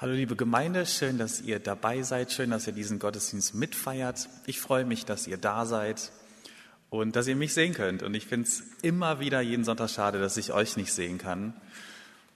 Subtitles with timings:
[0.00, 4.28] Hallo liebe Gemeinde, schön, dass ihr dabei seid, schön, dass ihr diesen Gottesdienst mitfeiert.
[4.46, 6.12] Ich freue mich, dass ihr da seid
[6.88, 8.04] und dass ihr mich sehen könnt.
[8.04, 11.52] Und ich finde es immer wieder jeden Sonntag schade, dass ich euch nicht sehen kann.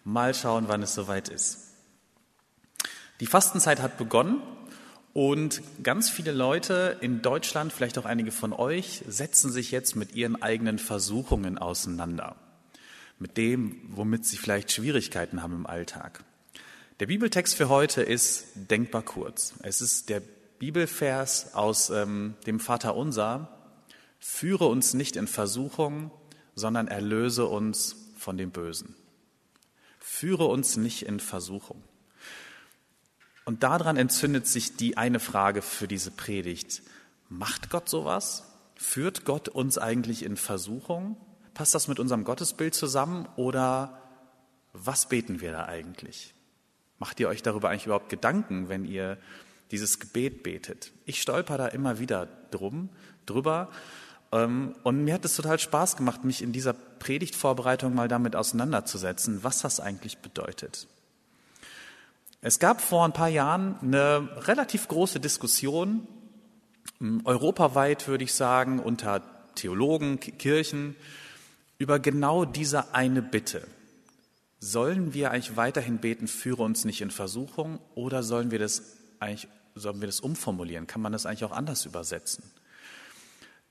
[0.02, 1.68] Mal schauen, wann es soweit ist.
[3.20, 4.42] Die Fastenzeit hat begonnen
[5.12, 10.16] und ganz viele Leute in Deutschland, vielleicht auch einige von euch, setzen sich jetzt mit
[10.16, 12.34] ihren eigenen Versuchungen auseinander.
[13.20, 16.24] Mit dem, womit sie vielleicht Schwierigkeiten haben im Alltag.
[17.02, 19.54] Der Bibeltext für heute ist denkbar kurz.
[19.64, 20.22] Es ist der
[20.60, 23.48] Bibelvers aus ähm, dem Vater Unser.
[24.20, 26.12] Führe uns nicht in Versuchung,
[26.54, 28.94] sondern erlöse uns von dem Bösen.
[29.98, 31.82] Führe uns nicht in Versuchung.
[33.46, 36.82] Und daran entzündet sich die eine Frage für diese Predigt.
[37.28, 38.44] Macht Gott sowas?
[38.76, 41.16] Führt Gott uns eigentlich in Versuchung?
[41.52, 44.00] Passt das mit unserem Gottesbild zusammen oder
[44.72, 46.32] was beten wir da eigentlich?
[47.02, 49.18] Macht ihr euch darüber eigentlich überhaupt Gedanken, wenn ihr
[49.72, 50.92] dieses Gebet betet?
[51.04, 52.90] Ich stolper da immer wieder drum,
[53.26, 53.70] drüber.
[54.30, 59.42] Ähm, und mir hat es total Spaß gemacht, mich in dieser Predigtvorbereitung mal damit auseinanderzusetzen,
[59.42, 60.86] was das eigentlich bedeutet.
[62.40, 66.06] Es gab vor ein paar Jahren eine relativ große Diskussion,
[67.00, 69.22] ähm, europaweit würde ich sagen, unter
[69.56, 70.94] Theologen, Kirchen,
[71.78, 73.66] über genau diese eine Bitte.
[74.64, 79.48] Sollen wir eigentlich weiterhin beten, führe uns nicht in Versuchung, oder sollen wir das eigentlich,
[79.74, 80.86] sollen wir das umformulieren?
[80.86, 82.44] Kann man das eigentlich auch anders übersetzen?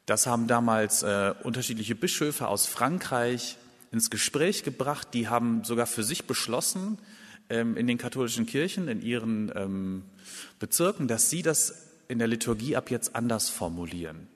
[0.05, 3.57] Das haben damals äh, unterschiedliche Bischöfe aus Frankreich
[3.93, 5.07] ins Gespräch gebracht.
[5.13, 6.97] Die haben sogar für sich beschlossen,
[7.49, 10.03] ähm, in den katholischen Kirchen, in ihren ähm,
[10.59, 14.27] Bezirken, dass sie das in der Liturgie ab jetzt anders formulieren.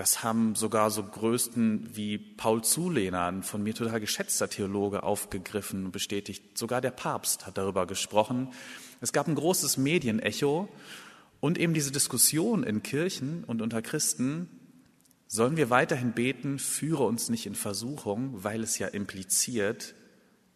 [0.00, 5.84] Das haben sogar so Größten wie Paul Zulehner, ein von mir total geschätzter Theologe, aufgegriffen
[5.84, 6.56] und bestätigt.
[6.56, 8.48] Sogar der Papst hat darüber gesprochen.
[9.02, 10.70] Es gab ein großes Medienecho
[11.40, 14.48] und eben diese Diskussion in Kirchen und unter Christen,
[15.26, 19.94] sollen wir weiterhin beten, führe uns nicht in Versuchung, weil es ja impliziert,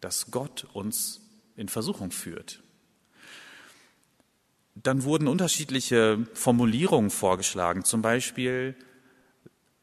[0.01, 1.21] dass Gott uns
[1.55, 2.63] in Versuchung führt.
[4.73, 8.75] Dann wurden unterschiedliche Formulierungen vorgeschlagen, zum Beispiel,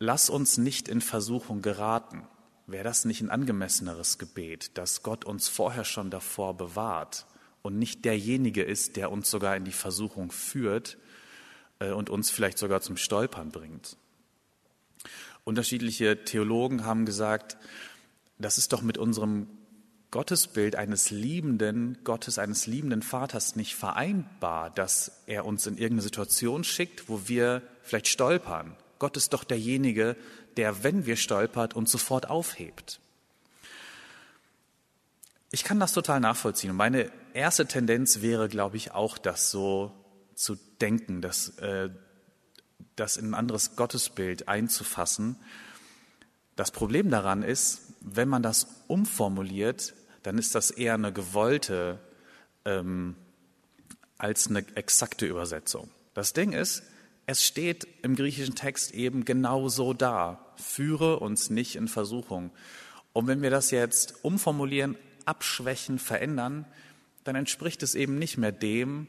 [0.02, 2.26] lass uns nicht in Versuchung geraten.
[2.66, 7.24] Wäre das nicht ein angemesseneres Gebet, dass Gott uns vorher schon davor bewahrt
[7.62, 10.98] und nicht derjenige ist, der uns sogar in die Versuchung führt
[11.78, 13.96] äh, und uns vielleicht sogar zum Stolpern bringt?
[15.44, 17.56] Unterschiedliche Theologen haben gesagt,
[18.38, 19.46] das ist doch mit unserem
[20.10, 26.64] Gottesbild eines liebenden Gottes, eines liebenden Vaters nicht vereinbar, dass er uns in irgendeine Situation
[26.64, 30.14] schickt, wo wir vielleicht stolpern Gott ist doch derjenige,
[30.56, 33.00] der, wenn wir stolpert, uns sofort aufhebt.
[35.50, 36.76] Ich kann das total nachvollziehen.
[36.76, 39.92] Meine erste Tendenz wäre, glaube ich, auch das so
[40.36, 41.90] zu denken, das, äh,
[42.94, 45.34] das in ein anderes Gottesbild einzufassen.
[46.54, 51.98] Das Problem daran ist, wenn man das umformuliert, dann ist das eher eine gewollte
[52.64, 53.16] ähm,
[54.16, 55.90] als eine exakte Übersetzung.
[56.14, 56.84] Das Ding ist,
[57.26, 60.52] es steht im griechischen Text eben genau so da.
[60.56, 62.50] Führe uns nicht in Versuchung.
[63.12, 66.66] Und wenn wir das jetzt umformulieren, abschwächen, verändern,
[67.24, 69.06] dann entspricht es eben nicht mehr dem,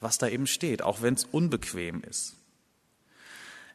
[0.00, 2.36] was da eben steht, auch wenn es unbequem ist.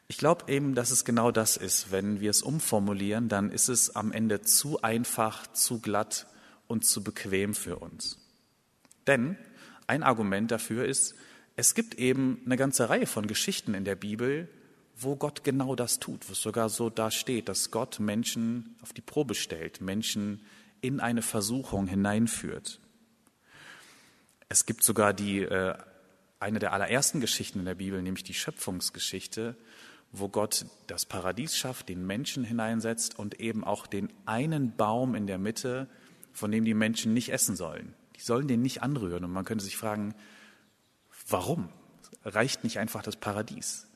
[0.08, 1.92] Ich glaube eben, dass es genau das ist.
[1.92, 6.26] Wenn wir es umformulieren, dann ist es am Ende zu einfach, zu glatt
[6.66, 8.18] und zu bequem für uns.
[9.06, 9.36] Denn
[9.86, 11.14] ein Argument dafür ist,
[11.60, 14.48] es gibt eben eine ganze Reihe von Geschichten in der Bibel,
[14.96, 18.94] wo Gott genau das tut, wo es sogar so da steht, dass Gott Menschen auf
[18.94, 20.40] die Probe stellt, Menschen
[20.80, 22.80] in eine Versuchung hineinführt.
[24.48, 25.74] Es gibt sogar die, äh,
[26.38, 29.54] eine der allerersten Geschichten in der Bibel, nämlich die Schöpfungsgeschichte,
[30.12, 35.26] wo Gott das Paradies schafft, den Menschen hineinsetzt und eben auch den einen Baum in
[35.26, 35.90] der Mitte,
[36.32, 37.92] von dem die Menschen nicht essen sollen.
[38.16, 39.24] Die sollen den nicht anrühren.
[39.24, 40.14] Und man könnte sich fragen,
[41.28, 41.68] Warum?
[42.24, 43.86] Reicht nicht einfach das Paradies?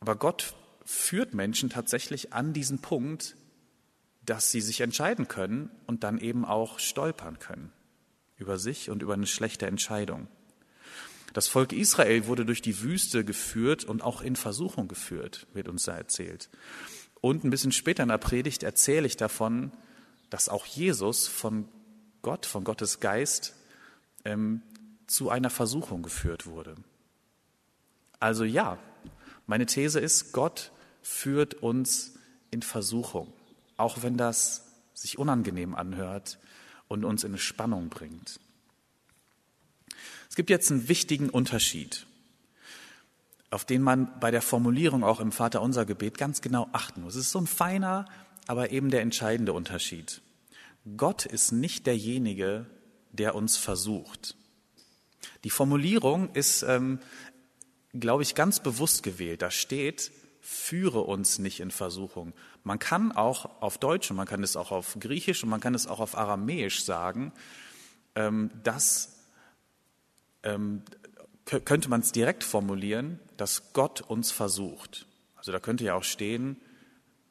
[0.00, 0.54] Aber Gott
[0.84, 3.36] führt Menschen tatsächlich an diesen Punkt,
[4.24, 7.72] dass sie sich entscheiden können und dann eben auch stolpern können
[8.36, 10.28] über sich und über eine schlechte Entscheidung.
[11.32, 15.84] Das Volk Israel wurde durch die Wüste geführt und auch in Versuchung geführt, wird uns
[15.84, 16.50] da erzählt.
[17.20, 19.72] Und ein bisschen später in der Predigt erzähle ich davon,
[20.28, 21.68] dass auch Jesus von
[22.20, 23.54] Gott, von Gottes Geist,
[24.24, 24.62] ähm,
[25.12, 26.74] zu einer Versuchung geführt wurde.
[28.18, 28.78] Also ja,
[29.46, 30.72] meine These ist, Gott
[31.02, 32.14] führt uns
[32.50, 33.32] in Versuchung,
[33.76, 34.64] auch wenn das
[34.94, 36.38] sich unangenehm anhört
[36.88, 38.40] und uns in Spannung bringt.
[40.30, 42.06] Es gibt jetzt einen wichtigen Unterschied,
[43.50, 47.16] auf den man bei der Formulierung auch im Vaterunser Gebet ganz genau achten muss.
[47.16, 48.06] Es ist so ein feiner,
[48.46, 50.22] aber eben der entscheidende Unterschied.
[50.96, 52.64] Gott ist nicht derjenige,
[53.12, 54.36] der uns versucht.
[55.44, 57.00] Die Formulierung ist, ähm,
[57.92, 59.42] glaube ich, ganz bewusst gewählt.
[59.42, 62.32] Da steht, führe uns nicht in Versuchung.
[62.64, 65.74] Man kann auch auf Deutsch und man kann es auch auf Griechisch und man kann
[65.74, 67.32] es auch auf Aramäisch sagen,
[68.14, 69.18] ähm, dass
[70.42, 70.82] ähm,
[71.44, 75.06] könnte man es direkt formulieren, dass Gott uns versucht.
[75.36, 76.60] Also da könnte ja auch stehen,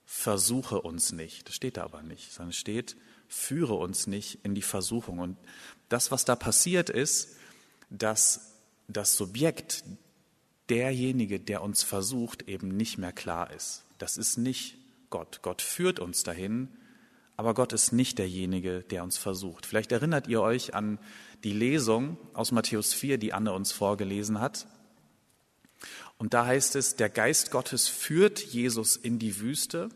[0.05, 1.47] versuche uns nicht.
[1.47, 2.97] Das steht da aber nicht, sondern steht,
[3.27, 5.19] führe uns nicht in die Versuchung.
[5.19, 5.37] Und
[5.87, 7.37] das, was da passiert ist,
[7.91, 8.57] dass
[8.87, 9.83] das Subjekt,
[10.69, 13.83] derjenige, der uns versucht, eben nicht mehr klar ist.
[13.97, 14.77] Das ist nicht
[15.09, 15.41] Gott.
[15.41, 16.69] Gott führt uns dahin,
[17.35, 19.65] aber Gott ist nicht derjenige, der uns versucht.
[19.65, 20.97] Vielleicht erinnert ihr euch an
[21.43, 24.67] die Lesung aus Matthäus 4, die Anne uns vorgelesen hat.
[26.17, 29.89] Und da heißt es, der Geist Gottes führt Jesus in die Wüste,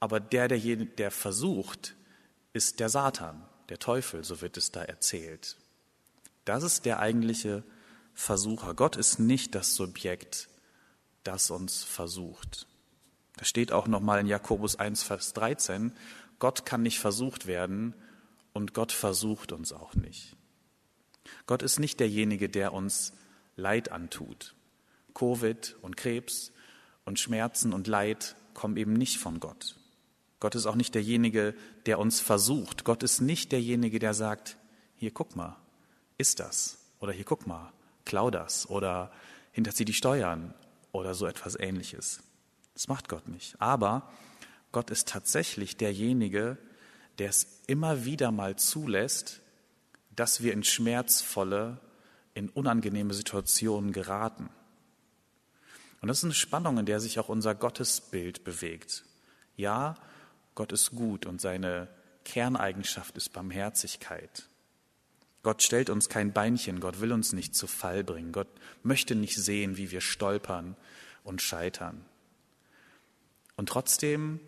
[0.00, 1.94] aber der, der, der versucht,
[2.52, 5.56] ist der Satan, der Teufel, so wird es da erzählt.
[6.44, 7.64] Das ist der eigentliche
[8.12, 8.74] Versucher.
[8.74, 10.48] Gott ist nicht das Subjekt,
[11.22, 12.66] das uns versucht.
[13.36, 15.92] Da steht auch nochmal in Jakobus 1, Vers 13,
[16.38, 17.94] Gott kann nicht versucht werden
[18.52, 20.36] und Gott versucht uns auch nicht.
[21.46, 23.12] Gott ist nicht derjenige, der uns
[23.56, 24.54] Leid antut.
[25.14, 26.52] Covid und Krebs
[27.04, 29.76] und Schmerzen und Leid kommen eben nicht von Gott.
[30.40, 31.54] Gott ist auch nicht derjenige,
[31.86, 32.84] der uns versucht.
[32.84, 34.58] Gott ist nicht derjenige, der sagt,
[34.96, 35.56] hier guck mal,
[36.18, 36.78] ist das?
[37.00, 37.72] Oder hier guck mal,
[38.04, 38.68] klau das?
[38.68, 39.10] Oder
[39.52, 40.54] hinterzieh die Steuern?
[40.92, 42.22] Oder so etwas ähnliches.
[42.74, 43.60] Das macht Gott nicht.
[43.60, 44.10] Aber
[44.72, 46.58] Gott ist tatsächlich derjenige,
[47.18, 49.40] der es immer wieder mal zulässt,
[50.14, 51.78] dass wir in schmerzvolle,
[52.34, 54.48] in unangenehme Situationen geraten.
[56.00, 59.04] Und das ist eine Spannung, in der sich auch unser Gottesbild bewegt.
[59.56, 59.94] Ja,
[60.54, 61.88] Gott ist gut und seine
[62.24, 64.48] Kerneigenschaft ist Barmherzigkeit.
[65.44, 68.48] Gott stellt uns kein Beinchen, Gott will uns nicht zu Fall bringen, Gott
[68.82, 70.74] möchte nicht sehen, wie wir stolpern
[71.22, 72.02] und scheitern.
[73.54, 74.40] Und trotzdem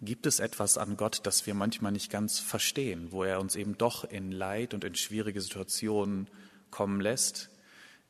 [0.00, 3.76] gibt es etwas an Gott, das wir manchmal nicht ganz verstehen, wo er uns eben
[3.76, 6.28] doch in Leid und in schwierige Situationen
[6.70, 7.50] kommen lässt,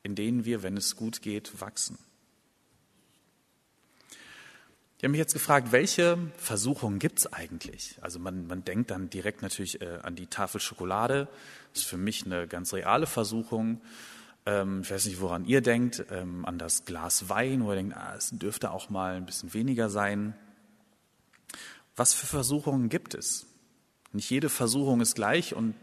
[0.01, 1.97] in denen wir, wenn es gut geht, wachsen.
[4.97, 7.97] Ich habe mich jetzt gefragt, welche Versuchungen gibt es eigentlich?
[7.99, 11.27] Also man, man denkt dann direkt natürlich äh, an die Tafel Schokolade.
[11.73, 13.81] Das ist für mich eine ganz reale Versuchung.
[14.45, 17.97] Ähm, ich weiß nicht, woran ihr denkt, ähm, an das Glas Wein, wo ihr denkt,
[17.97, 20.33] ah, es dürfte auch mal ein bisschen weniger sein.
[21.97, 23.47] Was für Versuchungen gibt es?
[24.13, 25.75] Nicht jede Versuchung ist gleich und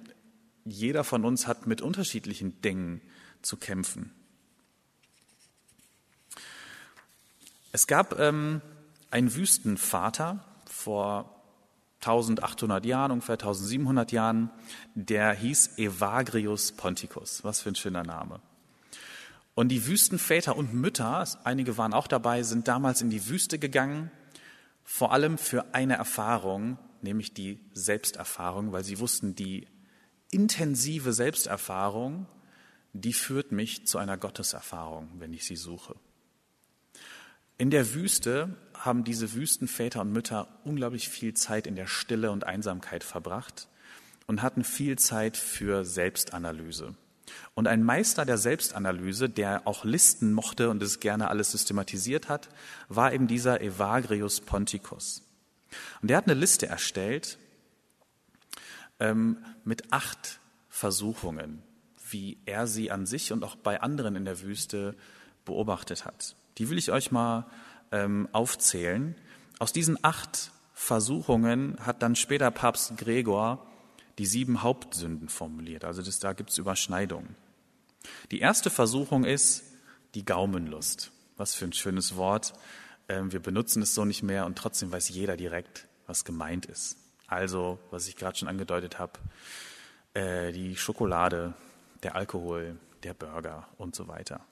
[0.65, 3.03] jeder von uns hat mit unterschiedlichen Dingen
[3.43, 4.11] zu kämpfen.
[7.73, 8.63] Es gab ähm,
[9.13, 11.43] einen Wüstenvater vor
[12.01, 14.51] 1800 Jahren, ungefähr 1700 Jahren,
[14.95, 17.45] der hieß Evagrius Ponticus.
[17.45, 18.41] Was für ein schöner Name.
[19.55, 24.11] Und die Wüstenväter und Mütter, einige waren auch dabei, sind damals in die Wüste gegangen
[24.85, 29.69] vor allem für eine Erfahrung, nämlich die Selbsterfahrung, weil sie wussten, die
[30.31, 32.27] intensive Selbsterfahrung,
[32.93, 35.95] die führt mich zu einer Gotteserfahrung, wenn ich sie suche.
[37.59, 42.45] In der Wüste haben diese Wüstenväter und Mütter unglaublich viel Zeit in der Stille und
[42.45, 43.69] Einsamkeit verbracht
[44.27, 46.95] und hatten viel Zeit für Selbstanalyse.
[47.55, 52.49] Und ein Meister der Selbstanalyse, der auch Listen mochte und es gerne alles systematisiert hat,
[52.89, 55.23] war eben dieser Evagrius Ponticus.
[56.03, 57.39] Und der hat eine Liste erstellt
[58.99, 61.63] ähm, mit acht Versuchungen,
[62.11, 64.97] wie er sie an sich und auch bei anderen in der Wüste
[65.45, 66.35] beobachtet hat.
[66.59, 67.47] Die will ich euch mal
[67.93, 69.15] ähm, aufzählen.
[69.59, 73.65] Aus diesen acht Versuchungen hat dann später Papst Gregor
[74.19, 75.85] die sieben Hauptsünden formuliert.
[75.85, 77.37] Also das, da gibt es Überschneidungen.
[78.31, 79.63] Die erste Versuchung ist
[80.15, 81.13] die Gaumenlust.
[81.37, 82.53] Was für ein schönes Wort.
[83.09, 86.97] Ähm, wir benutzen es so nicht mehr und trotzdem weiß jeder direkt, was gemeint ist.
[87.27, 89.19] Also, was ich gerade schon angedeutet habe,
[90.15, 91.55] äh, die Schokolade,
[92.03, 94.45] der Alkohol, der Burger und so weiter.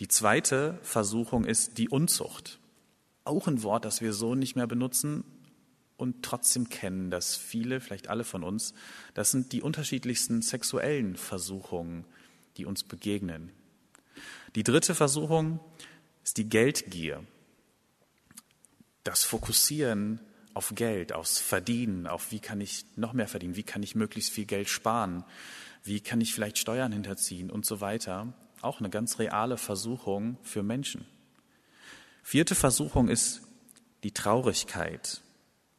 [0.00, 2.58] Die zweite Versuchung ist die Unzucht.
[3.24, 5.24] Auch ein Wort, das wir so nicht mehr benutzen,
[5.98, 8.72] und trotzdem kennen das viele, vielleicht alle von uns.
[9.12, 12.06] Das sind die unterschiedlichsten sexuellen Versuchungen,
[12.56, 13.52] die uns begegnen.
[14.54, 15.60] Die dritte Versuchung
[16.24, 17.22] ist die Geldgier.
[19.04, 20.20] Das Fokussieren
[20.54, 24.32] auf Geld, aufs Verdienen, auf wie kann ich noch mehr verdienen, wie kann ich möglichst
[24.32, 25.24] viel Geld sparen,
[25.82, 28.34] Wie kann ich vielleicht Steuern hinterziehen und so weiter?
[28.62, 31.06] Auch eine ganz reale Versuchung für Menschen.
[32.22, 33.42] Vierte Versuchung ist
[34.04, 35.22] die Traurigkeit.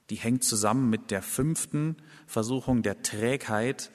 [0.09, 1.95] Die hängt zusammen mit der fünften
[2.27, 3.91] Versuchung der Trägheit.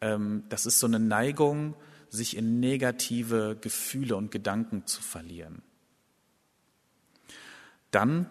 [0.00, 1.74] Ähm, das ist so eine Neigung,
[2.10, 5.62] sich in negative Gefühle und Gedanken zu verlieren.
[7.90, 8.26] Dann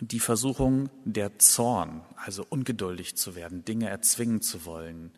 [0.00, 5.12] die Versuchung der Zorn, also ungeduldig zu werden, Dinge erzwingen zu wollen,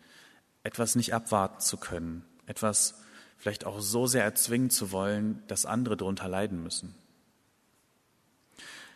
[0.63, 3.03] etwas nicht abwarten zu können, etwas
[3.43, 6.95] vielleicht auch so sehr erzwingen zu wollen, dass andere darunter leiden müssen.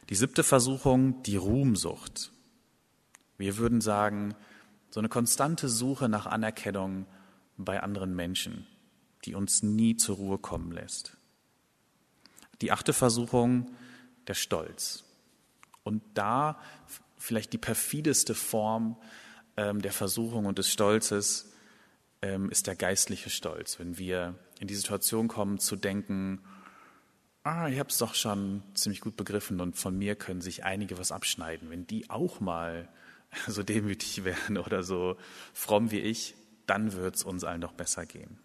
[0.09, 2.31] Die siebte Versuchung, die Ruhmsucht.
[3.39, 4.37] Wir würden sagen,
[4.89, 7.07] so eine konstante Suche nach Anerkennung
[7.57, 8.69] bei anderen Menschen,
[9.25, 11.17] die uns nie zur Ruhe kommen lässt.
[12.61, 13.73] Die achte Versuchung,
[14.29, 15.03] der Stolz.
[15.83, 16.61] Und da
[17.19, 18.97] vielleicht die perfideste Form
[19.57, 21.53] ähm, der Versuchung und des Stolzes
[22.27, 26.41] ähm, ist der geistliche Stolz, wenn wir in die Situation kommen zu denken,
[27.45, 30.99] ah, ich habe es doch schon ziemlich gut begriffen und von mir können sich einige
[30.99, 31.71] was abschneiden.
[31.71, 32.89] Wenn die auch mal
[33.47, 35.17] so demütig wären oder so
[35.53, 36.35] fromm wie ich,
[36.67, 38.41] dann wird es uns allen doch besser gehen.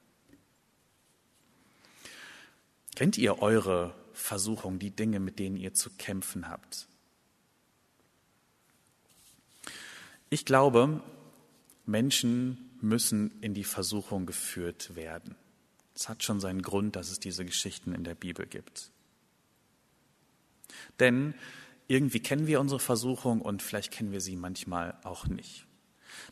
[2.95, 6.87] Kennt ihr eure Versuchung, die Dinge, mit denen ihr zu kämpfen habt?
[10.29, 11.01] Ich glaube,
[11.85, 15.35] Menschen müssen in die Versuchung geführt werden.
[15.95, 18.91] Es hat schon seinen Grund, dass es diese Geschichten in der Bibel gibt.
[20.99, 21.33] Denn
[21.87, 25.65] irgendwie kennen wir unsere Versuchung und vielleicht kennen wir sie manchmal auch nicht.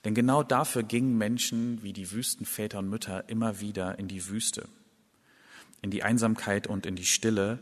[0.04, 4.68] Denn genau dafür gingen Menschen wie die Wüstenväter und Mütter immer wieder in die Wüste,
[5.82, 7.60] in die Einsamkeit und in die Stille,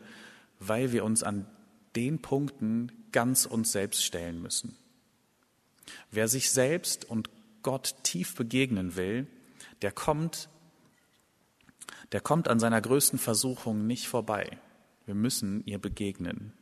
[0.60, 1.48] weil wir uns an
[1.96, 4.76] den Punkten ganz uns selbst stellen müssen.
[6.12, 7.30] Wer sich selbst und
[7.64, 9.28] Gott tief begegnen will,
[9.82, 10.50] der kommt,
[12.12, 14.60] der kommt an seiner größten Versuchung nicht vorbei.
[15.06, 16.54] Wir müssen ihr begegnen.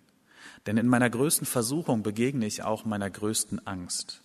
[0.66, 4.22] Denn in meiner größten Versuchung begegne ich auch meiner größten Angst.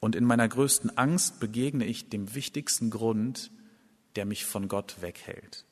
[0.00, 3.50] Und in meiner größten Angst begegne ich dem wichtigsten Grund,
[4.16, 5.64] der mich von Gott weghält.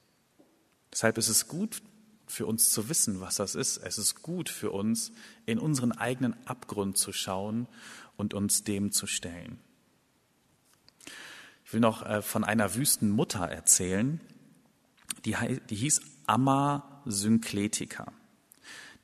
[0.93, 1.83] Deshalb ist es gut
[2.27, 3.79] für uns zu wissen, was das ist.
[3.79, 5.13] Es ist gut für uns,
[5.47, 7.67] in unseren eigenen Abgrund zu schauen
[8.17, 9.59] und uns dem zu stellen.
[11.65, 14.21] Ich will noch äh, von einer Wüstenmutter erzählen,
[15.25, 15.37] die,
[15.71, 18.13] die hieß Amma Synkletica.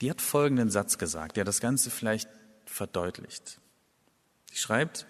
[0.00, 2.28] Die hat folgenden Satz gesagt, der das Ganze vielleicht
[2.64, 3.60] verdeutlicht.
[4.50, 5.06] Sie schreibt,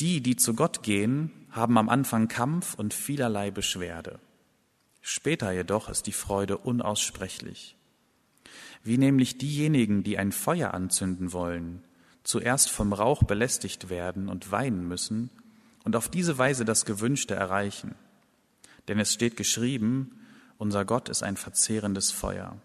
[0.00, 4.18] die, die zu Gott gehen, haben am Anfang Kampf und vielerlei Beschwerde.
[5.00, 7.76] Später jedoch ist die Freude unaussprechlich.
[8.82, 11.84] Wie nämlich diejenigen, die ein Feuer anzünden wollen,
[12.22, 15.30] zuerst vom Rauch belästigt werden und weinen müssen
[15.84, 17.94] und auf diese Weise das Gewünschte erreichen.
[18.88, 20.20] Denn es steht geschrieben,
[20.58, 22.56] unser Gott ist ein verzehrendes Feuer.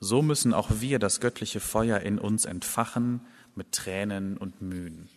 [0.00, 3.20] So müssen auch wir das göttliche Feuer in uns entfachen
[3.54, 5.08] mit Tränen und Mühen.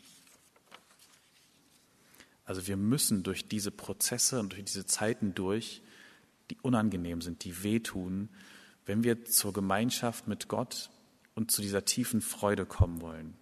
[2.46, 5.82] Also wir müssen durch diese Prozesse und durch diese Zeiten durch,
[6.52, 8.30] die unangenehm sind, die wehtun,
[8.86, 10.92] wenn wir zur Gemeinschaft mit Gott
[11.34, 13.34] und zu dieser tiefen Freude kommen wollen.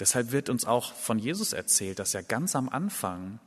[0.00, 3.40] Deshalb wird uns auch von Jesus erzählt, dass er ganz am Anfang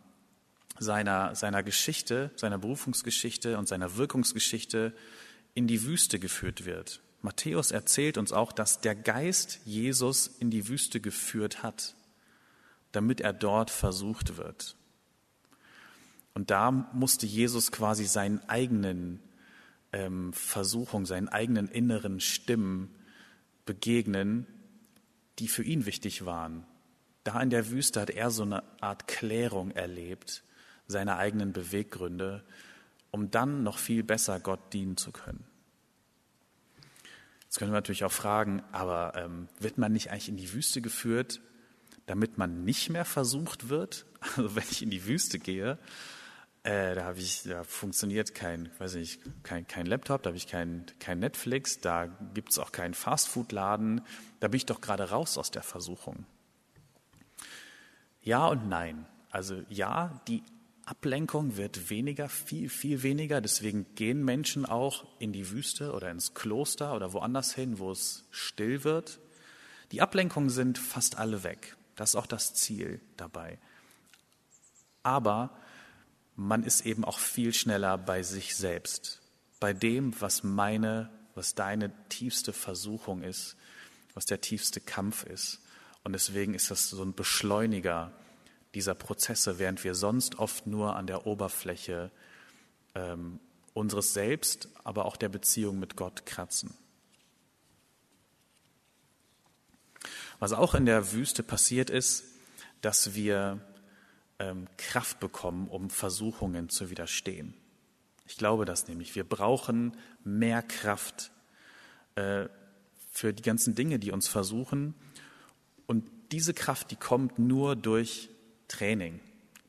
[0.80, 4.94] seiner, seiner Geschichte, seiner Berufungsgeschichte und seiner Wirkungsgeschichte
[5.54, 7.02] in die Wüste geführt wird.
[7.22, 11.96] Matthäus erzählt uns auch, dass der Geist Jesus in die Wüste geführt hat,
[12.92, 14.76] damit er dort versucht wird.
[16.34, 19.22] Und da musste Jesus quasi seinen eigenen
[19.92, 22.90] ähm, Versuchungen, seinen eigenen inneren Stimmen
[23.66, 24.48] begegnen,
[25.42, 26.66] die für ihn wichtig waren.
[27.24, 30.44] Da in der Wüste hat er so eine Art Klärung erlebt,
[30.88, 32.44] seiner eigenen Beweggründe,
[33.10, 35.44] um dann noch viel besser Gott dienen zu können.
[37.44, 40.80] Jetzt können wir natürlich auch fragen, aber ähm, wird man nicht eigentlich in die Wüste
[40.82, 41.42] geführt,
[42.06, 44.06] damit man nicht mehr versucht wird?
[44.38, 45.80] Also wenn ich in die Wüste gehe,
[46.64, 50.48] äh, da habe ich, da funktioniert kein, weiß nicht, kein, kein Laptop, da habe ich
[50.48, 54.02] kein, kein Netflix, da gibt es auch keinen Fastfood-Laden,
[54.40, 56.26] da bin ich doch gerade raus aus der Versuchung.
[58.22, 59.08] Ja und nein.
[59.32, 60.44] Also ja, die
[60.86, 63.42] Ablenkung wird weniger, viel, viel weniger.
[63.42, 68.26] Deswegen gehen Menschen auch in die Wüste oder ins Kloster oder woanders hin, wo es
[68.30, 69.20] still wird.
[69.92, 71.76] Die Ablenkungen sind fast alle weg.
[71.96, 73.58] Das ist auch das Ziel dabei.
[75.04, 75.58] Aber
[76.42, 79.22] man ist eben auch viel schneller bei sich selbst,
[79.60, 83.56] bei dem, was meine, was deine tiefste Versuchung ist,
[84.14, 85.60] was der tiefste Kampf ist.
[86.04, 88.12] Und deswegen ist das so ein Beschleuniger,
[88.74, 92.10] dieser Prozesse, während wir sonst oft nur an der Oberfläche
[92.96, 93.40] ähm,
[93.74, 96.74] unseres Selbst, aber auch der Beziehung mit Gott kratzen.
[100.40, 102.24] Was auch in der Wüste passiert ist,
[102.82, 103.62] dass wir
[104.42, 107.54] ähm, Kraft bekommen, um Versuchungen zu widerstehen.
[108.26, 109.16] Ich glaube das nämlich.
[109.16, 111.32] Wir brauchen mehr Kraft
[112.16, 112.48] äh,
[113.12, 114.96] für die ganzen Dinge, die uns versuchen.
[115.86, 118.30] Und diese Kraft, die kommt nur durch
[118.68, 119.20] Training,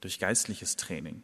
[0.00, 1.23] durch geistliches Training.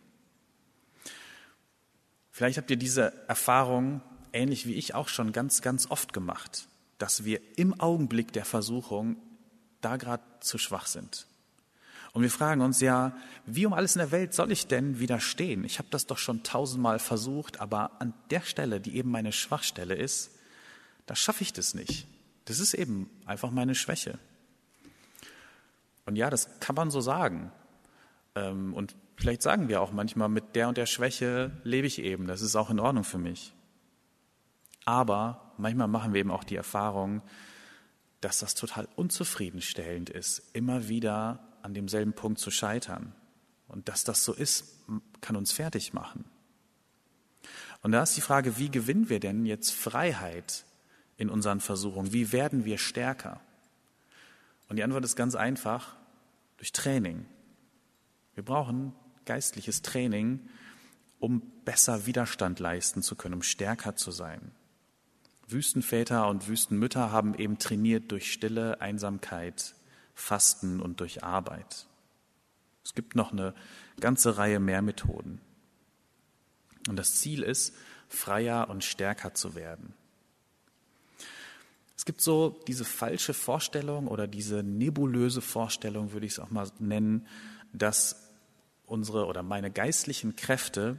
[2.30, 4.02] Vielleicht habt ihr diese Erfahrung
[4.32, 9.16] ähnlich wie ich auch schon ganz, ganz oft gemacht, dass wir im Augenblick der Versuchung
[9.80, 11.26] da gerade zu schwach sind.
[12.12, 15.64] Und wir fragen uns ja, wie um alles in der Welt soll ich denn widerstehen?
[15.64, 19.94] Ich habe das doch schon tausendmal versucht, aber an der Stelle, die eben meine Schwachstelle
[19.94, 20.30] ist,
[21.06, 22.06] da schaffe ich das nicht.
[22.46, 24.18] Das ist eben einfach meine Schwäche.
[26.06, 27.52] Und ja, das kann man so sagen.
[28.34, 32.26] Ähm, und vielleicht sagen wir auch manchmal, mit der und der Schwäche lebe ich eben.
[32.26, 33.52] Das ist auch in Ordnung für mich.
[34.86, 37.20] Aber manchmal machen wir eben auch die Erfahrung,
[38.20, 43.14] dass das total unzufriedenstellend ist, immer wieder an demselben Punkt zu scheitern.
[43.68, 44.78] Und dass das so ist,
[45.20, 46.24] kann uns fertig machen.
[47.82, 50.64] Und da ist die Frage, wie gewinnen wir denn jetzt Freiheit
[51.16, 52.12] in unseren Versuchungen?
[52.12, 53.40] Wie werden wir stärker?
[54.68, 55.96] Und die Antwort ist ganz einfach,
[56.56, 57.26] durch Training.
[58.34, 58.92] Wir brauchen
[59.24, 60.48] geistliches Training,
[61.18, 64.52] um besser Widerstand leisten zu können, um stärker zu sein.
[65.46, 69.74] Wüstenväter und Wüstenmütter haben eben trainiert durch Stille, Einsamkeit,
[70.18, 71.86] Fasten und durch Arbeit.
[72.84, 73.54] Es gibt noch eine
[74.00, 75.40] ganze Reihe mehr Methoden.
[76.88, 77.74] Und das Ziel ist,
[78.08, 79.94] freier und stärker zu werden.
[81.96, 86.68] Es gibt so diese falsche Vorstellung oder diese nebulöse Vorstellung, würde ich es auch mal
[86.78, 87.26] nennen,
[87.72, 88.28] dass
[88.86, 90.96] unsere oder meine geistlichen Kräfte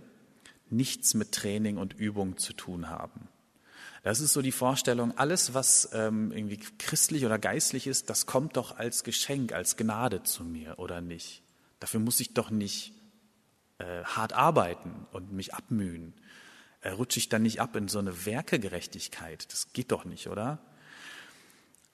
[0.69, 3.27] nichts mit Training und Übung zu tun haben.
[4.03, 8.55] Das ist so die Vorstellung, alles, was ähm, irgendwie christlich oder geistlich ist, das kommt
[8.55, 11.43] doch als Geschenk, als Gnade zu mir, oder nicht?
[11.79, 12.93] Dafür muss ich doch nicht
[13.79, 16.13] äh, hart arbeiten und mich abmühen.
[16.81, 19.51] Äh, rutsche ich dann nicht ab in so eine Werkegerechtigkeit?
[19.51, 20.59] Das geht doch nicht, oder?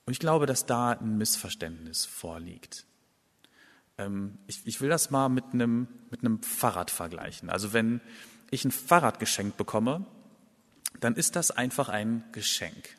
[0.06, 2.86] Und ich glaube, dass da ein Missverständnis vorliegt.
[3.98, 7.50] Ähm, ich, ich will das mal mit einem, mit einem Fahrrad vergleichen.
[7.50, 8.02] Also wenn
[8.52, 10.06] ich ein Fahrrad geschenkt bekomme,
[11.00, 12.98] dann ist das einfach ein Geschenk.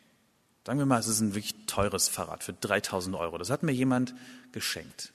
[0.67, 3.39] Sagen wir mal, es ist ein wirklich teures Fahrrad für 3000 Euro.
[3.39, 4.15] Das hat mir jemand
[4.53, 5.13] geschenkt.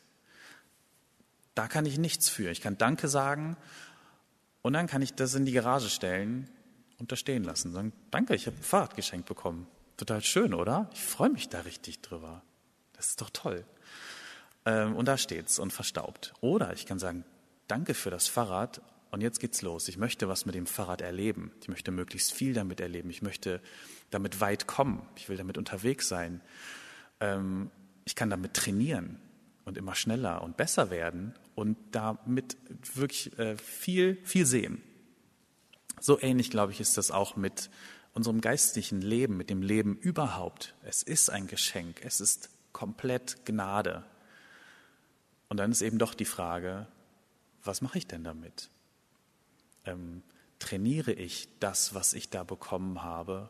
[1.56, 2.50] Da kann ich nichts für.
[2.52, 3.58] Ich kann Danke sagen
[4.62, 6.50] und dann kann ich das in die Garage stellen
[7.00, 7.74] und da stehen lassen.
[7.74, 9.68] Sagen, danke, ich habe ein Fahrrad geschenkt bekommen.
[9.98, 10.90] Total schön, oder?
[10.94, 12.42] Ich freue mich da richtig drüber.
[12.94, 13.66] Das ist doch toll.
[14.66, 16.34] Ähm, und da steht's und verstaubt.
[16.40, 17.26] Oder ich kann sagen,
[17.68, 19.90] danke für das Fahrrad und jetzt geht's los.
[19.90, 21.52] Ich möchte was mit dem Fahrrad erleben.
[21.62, 23.10] Ich möchte möglichst viel damit erleben.
[23.10, 23.62] Ich möchte
[24.10, 25.06] damit weit kommen.
[25.18, 26.42] Ich will damit unterwegs sein.
[27.20, 27.70] Ähm,
[28.06, 29.20] ich kann damit trainieren
[29.66, 32.58] und immer schneller und besser werden und damit
[32.96, 34.82] wirklich äh, viel, viel sehen.
[36.00, 37.70] So ähnlich, glaube ich, ist das auch mit
[38.14, 40.74] unserem geistlichen Leben, mit dem Leben überhaupt.
[40.84, 42.04] Es ist ein Geschenk.
[42.04, 44.06] Es ist komplett Gnade.
[45.50, 46.88] Und dann ist eben doch die Frage,
[47.64, 48.70] was mache ich denn damit?
[49.86, 50.24] Ähm,
[50.60, 53.50] trainiere ich das, was ich da bekommen habe,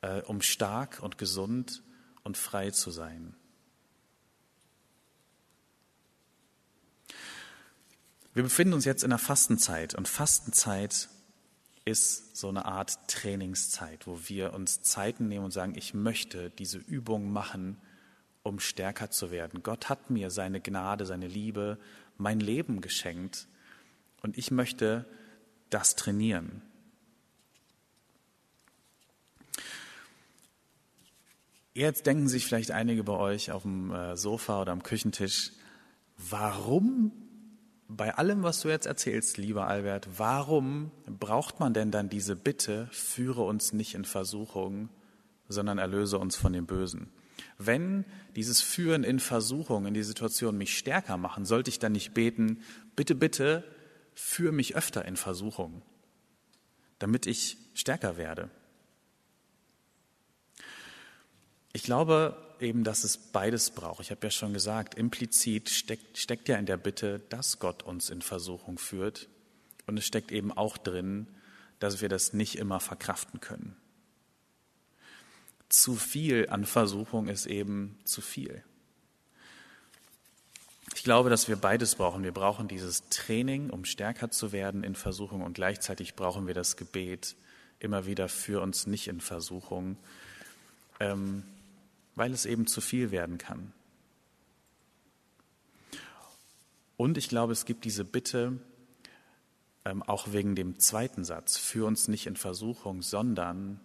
[0.00, 1.82] äh, um stark und gesund
[2.22, 3.34] und frei zu sein.
[8.32, 11.08] Wir befinden uns jetzt in der Fastenzeit und Fastenzeit
[11.86, 16.78] ist so eine Art Trainingszeit, wo wir uns Zeiten nehmen und sagen, ich möchte diese
[16.78, 17.78] Übung machen,
[18.42, 19.62] um stärker zu werden.
[19.62, 21.78] Gott hat mir seine Gnade, seine Liebe,
[22.18, 23.48] mein Leben geschenkt
[24.22, 25.06] und ich möchte
[25.70, 26.62] das trainieren.
[31.74, 35.52] Jetzt denken sich vielleicht einige bei euch auf dem äh, Sofa oder am Küchentisch,
[36.16, 37.12] warum
[37.88, 42.88] bei allem, was du jetzt erzählst, lieber Albert, warum braucht man denn dann diese Bitte,
[42.90, 44.88] führe uns nicht in Versuchung,
[45.48, 47.10] sondern erlöse uns von dem Bösen?
[47.58, 52.14] Wenn dieses Führen in Versuchung, in die Situation mich stärker machen, sollte ich dann nicht
[52.14, 52.60] beten,
[52.96, 53.64] bitte, bitte,
[54.16, 55.82] führe mich öfter in Versuchung,
[56.98, 58.50] damit ich stärker werde.
[61.72, 64.00] Ich glaube eben, dass es beides braucht.
[64.00, 68.08] Ich habe ja schon gesagt, implizit steckt, steckt ja in der Bitte, dass Gott uns
[68.08, 69.28] in Versuchung führt.
[69.86, 71.28] Und es steckt eben auch drin,
[71.78, 73.76] dass wir das nicht immer verkraften können.
[75.68, 78.64] Zu viel an Versuchung ist eben zu viel.
[81.06, 82.24] Glaube, dass wir beides brauchen.
[82.24, 86.76] Wir brauchen dieses Training, um stärker zu werden in Versuchung und gleichzeitig brauchen wir das
[86.76, 87.36] Gebet
[87.78, 89.98] immer wieder für uns nicht in Versuchung,
[90.98, 91.44] ähm,
[92.16, 93.72] weil es eben zu viel werden kann.
[96.96, 98.58] Und ich glaube, es gibt diese Bitte,
[99.84, 103.78] ähm, auch wegen dem zweiten Satz, für uns nicht in Versuchung, sondern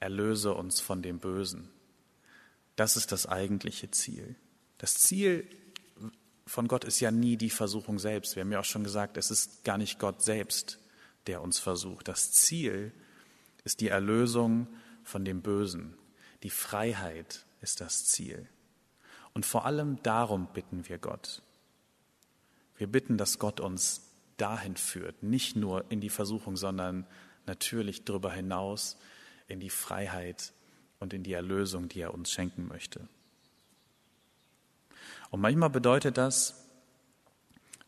[0.00, 1.68] erlöse uns von dem Bösen.
[2.74, 4.34] Das ist das eigentliche Ziel.
[4.78, 5.46] Das Ziel
[6.46, 8.36] von Gott ist ja nie die Versuchung selbst.
[8.36, 10.78] Wir haben ja auch schon gesagt, es ist gar nicht Gott selbst,
[11.26, 12.08] der uns versucht.
[12.08, 12.92] Das Ziel
[13.64, 14.66] ist die Erlösung
[15.02, 15.94] von dem Bösen.
[16.42, 18.46] Die Freiheit ist das Ziel.
[19.32, 21.42] Und vor allem darum bitten wir Gott.
[22.76, 24.02] Wir bitten, dass Gott uns
[24.36, 27.06] dahin führt, nicht nur in die Versuchung, sondern
[27.46, 28.96] natürlich darüber hinaus
[29.48, 30.52] in die Freiheit
[30.98, 33.08] und in die Erlösung, die er uns schenken möchte.
[35.34, 36.64] Und manchmal bedeutet das,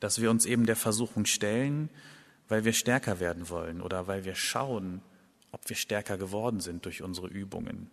[0.00, 1.90] dass wir uns eben der Versuchung stellen,
[2.48, 5.00] weil wir stärker werden wollen oder weil wir schauen,
[5.52, 7.88] ob wir stärker geworden sind durch unsere Übungen.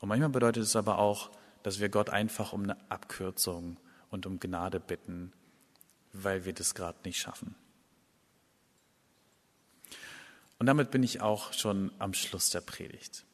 [0.00, 1.30] Und manchmal bedeutet es aber auch,
[1.62, 3.76] dass wir Gott einfach um eine Abkürzung
[4.08, 5.34] und um Gnade bitten,
[6.14, 7.54] weil wir das gerade nicht schaffen.
[10.58, 13.26] Und damit bin ich auch schon am Schluss der Predigt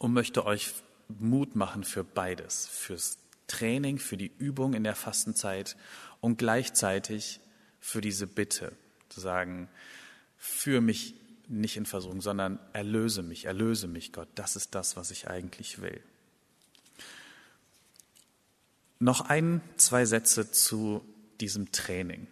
[0.00, 0.74] und möchte euch
[1.06, 3.21] Mut machen für beides, fürs
[3.52, 5.76] Training, für die Übung in der Fastenzeit
[6.20, 7.40] und gleichzeitig
[7.80, 8.72] für diese Bitte,
[9.10, 9.68] zu sagen,
[10.38, 11.14] führe mich
[11.48, 14.28] nicht in Versuchung, sondern erlöse mich, erlöse mich, Gott.
[14.36, 16.00] Das ist das, was ich eigentlich will.
[18.98, 21.04] Noch ein, zwei Sätze zu
[21.40, 22.26] diesem Training.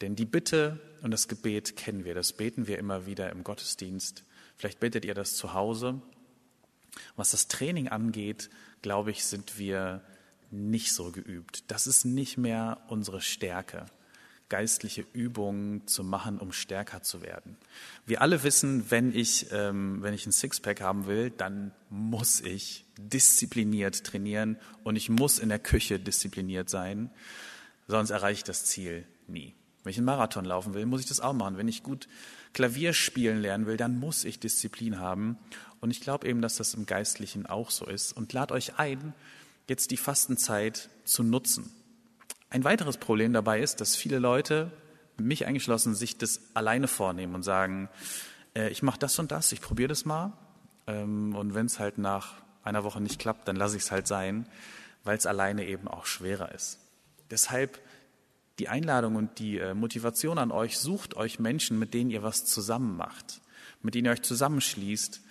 [0.00, 4.24] Denn die Bitte und das Gebet kennen wir, das beten wir immer wieder im Gottesdienst.
[4.56, 6.02] Vielleicht betet ihr das zu Hause.
[7.16, 8.50] Was das Training angeht,
[8.82, 10.02] glaube ich, sind wir
[10.52, 11.70] nicht so geübt.
[11.70, 13.86] Das ist nicht mehr unsere Stärke,
[14.48, 17.56] geistliche Übungen zu machen, um stärker zu werden.
[18.06, 22.84] Wir alle wissen, wenn ich, ähm, wenn ich ein Sixpack haben will, dann muss ich
[22.98, 27.10] diszipliniert trainieren und ich muss in der Küche diszipliniert sein,
[27.88, 29.54] sonst erreiche ich das Ziel nie.
[29.82, 31.56] Wenn ich einen Marathon laufen will, muss ich das auch machen.
[31.56, 32.06] Wenn ich gut
[32.52, 35.38] Klavier spielen lernen will, dann muss ich Disziplin haben.
[35.80, 38.12] Und ich glaube eben, dass das im Geistlichen auch so ist.
[38.12, 39.14] Und lad euch ein,
[39.72, 41.72] jetzt die Fastenzeit zu nutzen.
[42.50, 44.70] Ein weiteres Problem dabei ist, dass viele Leute,
[45.16, 47.88] mich eingeschlossen, sich das alleine vornehmen und sagen,
[48.54, 50.32] äh, ich mache das und das, ich probiere das mal.
[50.86, 54.06] Ähm, und wenn es halt nach einer Woche nicht klappt, dann lasse ich es halt
[54.06, 54.46] sein,
[55.04, 56.78] weil es alleine eben auch schwerer ist.
[57.30, 57.80] Deshalb
[58.58, 62.44] die Einladung und die äh, Motivation an euch, sucht euch Menschen, mit denen ihr was
[62.44, 63.40] zusammen macht,
[63.80, 65.22] mit denen ihr euch zusammenschließt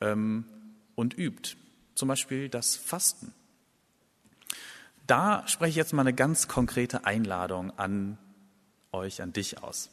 [0.00, 0.46] ähm,
[0.94, 1.56] und übt.
[1.94, 3.34] Zum Beispiel das Fasten.
[5.08, 8.18] Da spreche ich jetzt mal eine ganz konkrete Einladung an
[8.92, 9.88] euch, an dich aus.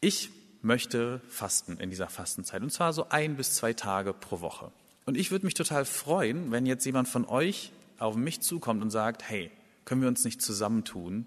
[0.00, 0.30] Ich
[0.62, 4.70] möchte fasten in dieser Fastenzeit und zwar so ein bis zwei Tage pro Woche.
[5.06, 8.90] Und ich würde mich total freuen, wenn jetzt jemand von euch auf mich zukommt und
[8.90, 9.50] sagt, hey,
[9.84, 11.26] können wir uns nicht zusammentun,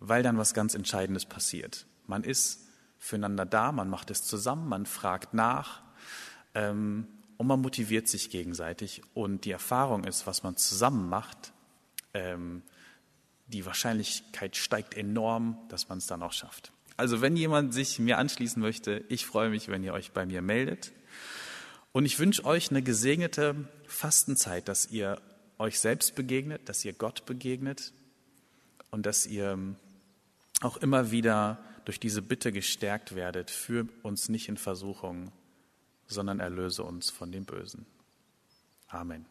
[0.00, 1.84] weil dann was ganz Entscheidendes passiert.
[2.06, 2.66] Man ist
[2.98, 5.82] füreinander da, man macht es zusammen, man fragt nach
[6.54, 9.02] ähm, und man motiviert sich gegenseitig.
[9.12, 11.52] Und die Erfahrung ist, was man zusammen macht,
[12.14, 12.62] ähm,
[13.46, 16.72] die Wahrscheinlichkeit steigt enorm, dass man es dann auch schafft.
[16.96, 20.42] Also wenn jemand sich mir anschließen möchte, ich freue mich, wenn ihr euch bei mir
[20.42, 20.92] meldet.
[21.92, 23.54] Und ich wünsche euch eine gesegnete
[23.86, 25.20] Fastenzeit, dass ihr
[25.58, 27.92] euch selbst begegnet, dass ihr Gott begegnet
[28.90, 29.76] und dass ihr
[30.60, 35.32] auch immer wieder durch diese Bitte gestärkt werdet, führ uns nicht in Versuchung,
[36.06, 37.86] sondern erlöse uns von dem Bösen.
[38.88, 39.26] Amen.